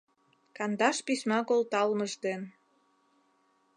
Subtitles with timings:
[0.57, 2.41] Кандаш письма колталмыж ден